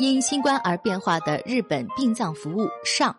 [0.00, 3.14] 因新冠而变化的日本殡葬服务上，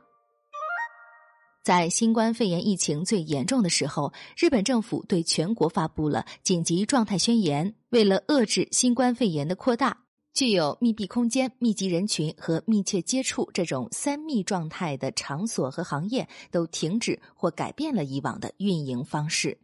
[1.64, 7.76] 在新冠肺炎疫情最严重的时候，日本政府对全国发布了紧急状态宣言。
[7.90, 9.96] 为了遏制新冠肺炎的扩大，
[10.34, 19.56] 具有密闭空间、密集人群和密切接触这种三密状态的场所和行业都停止或改变了以往的运营方式。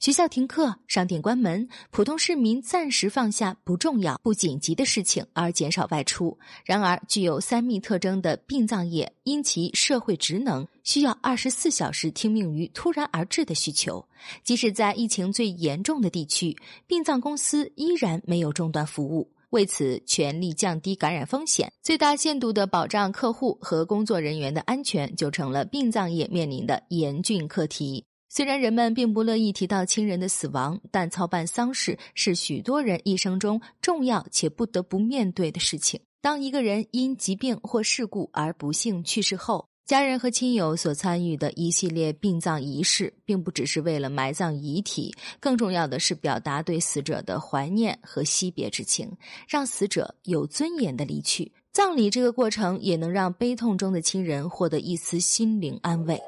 [0.00, 6.36] 学校停课，商店关门，普通市民暂时放下不重要、不紧急的事情，而减少外出。
[6.64, 14.06] 然而，具有三密特征的殡葬业，因其社会职能需要二十四小时听命于突然而至的需求，
[14.42, 16.54] 即使在疫情最严重的地区，
[16.86, 19.30] 殡葬公司依然没有中断服务。
[19.50, 28.04] 为此，全力降低感染风险，最大限度的保障客户和工作人员的安全，就成了殡葬业面临的严峻课题。
[28.36, 36.00] 虽然人们并不乐意提到亲人的死亡，但操办丧事是许多人一生中重要且不得不面对的事情。
[36.20, 51.52] 当一个人因疾病或事故而不幸去世后，家人和亲友所参与的一系列殡葬仪式，并不只是为了埋葬遗体，更重要的是表达对死者的怀念和惜别之情，让死者有尊严的离去。
[51.72, 56.20] 葬礼这个过程，也能让悲痛中的亲人获得一丝心灵安慰。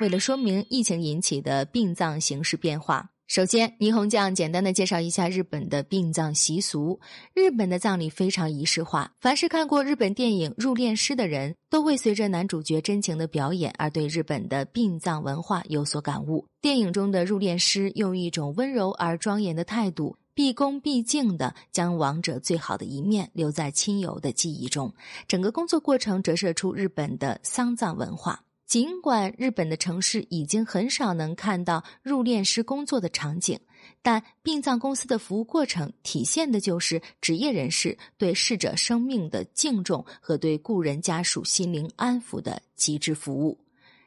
[0.00, 6.98] 为了说明疫情引起的殡葬形式变化，首先，倪虹将简单的介绍一下日本的殡葬习俗。
[7.32, 16.44] 日本的葬礼非常仪式化，凡是看过日本电影《入殓师》的人，都会随着男主角真情的表演而对日本的殡葬文化有所感悟。
[16.60, 24.92] 电影中的入殓师用一种温柔而庄严的态度，毕恭毕敬地将亡者最好的一面留在亲友的记忆中。
[25.28, 28.42] 整个工作过程折射出日本的丧葬文化。
[28.66, 33.58] 尽管日本的城市已经很少能看到入殓师工作的场景，
[34.02, 43.58] 但殡葬公司的服务过程体现的就是职业人士对逝者生命的敬重和对故人家属心灵安抚的极致服务。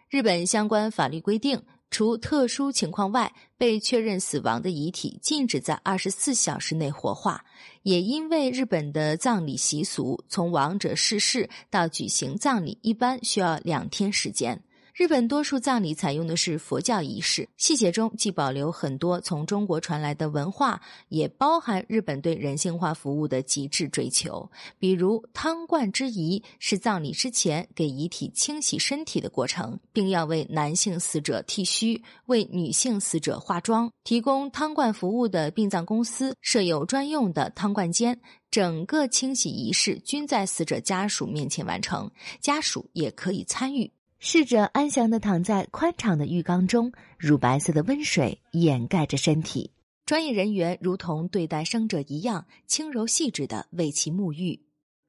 [0.10, 1.62] 日本相关法律规定。
[1.90, 7.44] 除特殊情况外，被确认死亡的遗体禁止在二十四小时内火化。
[7.84, 14.62] 也因为日本的葬礼习俗，从亡者逝世到举行葬礼，一般需要两天时间。
[14.98, 24.50] 日本多数葬礼采用的是佛教仪式，细节中既保留很多从中国传来的文化，也包含日本对人性化服务的极致追求。
[24.80, 33.92] 比如汤罐之仪是葬礼之前给遗体清洗身体的过程，并要为男性死者剃须，为女性死者化妆。
[34.04, 38.20] 提供汤罐服务的殡葬公司设有专用的汤罐间，
[38.50, 42.10] 整个清洗仪式均在死者家属面前完成，
[42.42, 43.92] 家属也可以参与。
[44.20, 49.72] 逝者安详的躺在宽敞的浴缸中，乳白色的温水掩盖着身体。
[50.06, 54.60] 专业人员如同对待生者一样，轻柔细致地为其沐浴。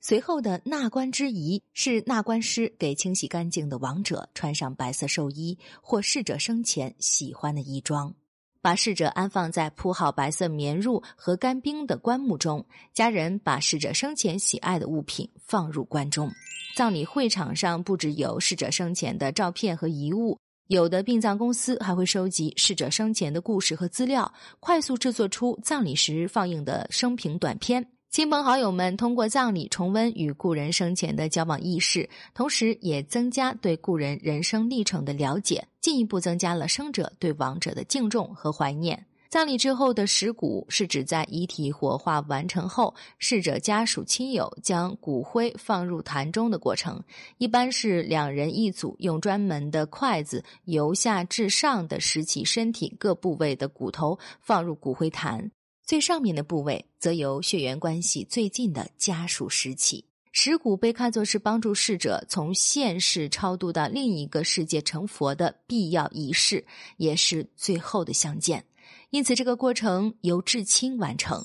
[0.00, 8.14] 随后的纳棺之仪是纳棺师给清洗干净的亡者穿上白色寿衣或逝者生前喜欢的衣装，
[8.68, 12.62] 把逝者安放在铺好白色棉褥和干冰的棺木中。
[12.92, 16.30] 家人把逝者生前喜爱的物品放入棺中。
[16.76, 24.30] 葬礼会场上不只有逝者生前的照片和遗物，有的殡葬公司还会收集逝者生前的故事和资料，
[24.60, 27.82] 快速制作出葬礼时放映的生平短片。
[28.10, 39.04] 亲朋好友们通过葬礼重温与故人生前的交往轶事，同时也增加对故人人生历程的了解，进一步增加了生者对亡者的敬重和怀念。
[39.28, 47.00] 葬礼之后的石骨是指在遗体火化完成后，逝者家属亲友将骨灰放入坛中的过程。
[47.36, 55.52] 一般是两人一组，用专门的筷子由下至上的拾起身体各部位的骨头放入骨灰坛，
[55.88, 60.04] 最上面的部位则由血缘关系最近的家属拾起。
[60.32, 66.62] 石骨被看作是帮助逝者从现世超度到另一个世界成佛的必要仪式，
[66.98, 68.62] 也是最后的相见。
[69.08, 71.42] 因此，这个过程由至亲完成。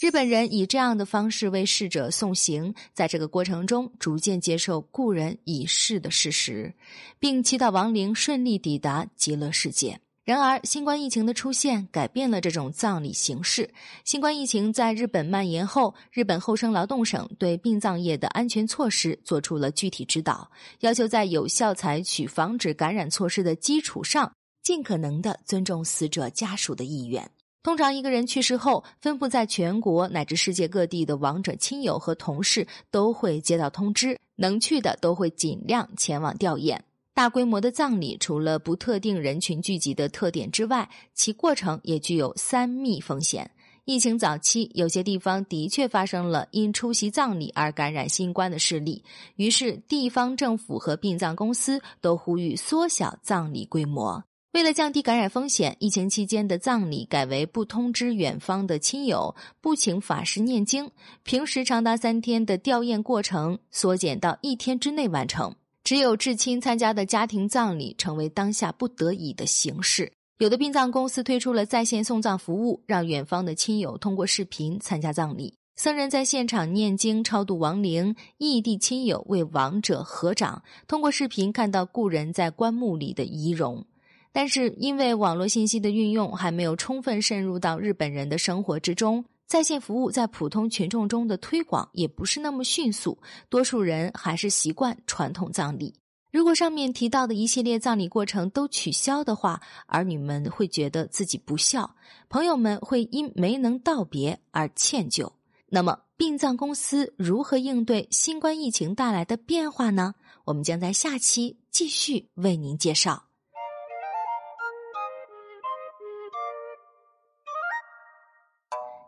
[0.00, 6.72] 日本人以这样的方式为逝者送行，在这个过程中逐渐接受故人已逝的事实，
[7.18, 10.00] 并祈祷亡灵顺利抵达极乐世界。
[10.24, 13.68] 然而，新冠疫情的出现改变了这种葬礼形式。
[14.04, 20.50] 新冠疫情在日本蔓延后，日本厚生劳动省对殡葬业的安全措施做出了具体指导，
[20.80, 24.32] 要求在有效采取防止感染措施的基础上。
[24.62, 27.30] 尽可能的尊重死者家属的意愿。
[27.62, 36.78] 通常，一个人去世后，分布在全国乃至世界各地的亡者亲友和同事都会接到通知，能去的都会尽量前往吊唁。
[37.14, 43.48] 大规模的葬礼除了不特定人群聚集的特点之外，其过程也具有三密风险。
[43.84, 49.04] 疫情早期，有些地方的确发生了因出席葬礼而感染新冠的事例，
[49.36, 54.24] 于是地方政府和殡葬公司都呼吁缩小葬礼规模。
[54.52, 60.90] 为了降低感染风险，疫情期间的葬礼改为不通知远方的亲友，不请法师念经，
[61.22, 65.54] 平时长达三天的吊唁过程缩减到一天之内完成。
[65.84, 70.10] 只有至亲参加的家庭葬礼成为当下不得已的形式。
[70.38, 83.84] 有的殡葬公司推出了在线送葬服务，让远方的亲友通过视频参加葬礼，僧人在现场念经超度亡灵，异地亲友为亡者合掌，通过视频看到故人在棺木里的仪容。
[84.32, 93.18] 但是因为网络信息的运用还没有充分渗入到日本人的生活之中，在线服务在普通群众中的推广也不是那么迅速，
[93.48, 95.94] 多数人还是习惯传统葬礼。
[96.32, 101.94] 如果上面提到的一系列葬礼过程都取消的话，儿女们会觉得自己不孝，
[102.28, 105.30] 朋友们会因没能道别而歉疚。
[105.68, 110.14] 那么，殡葬公司如何应对新冠疫情带来的变化呢？
[110.44, 113.24] 我们将在下期继续为您介绍。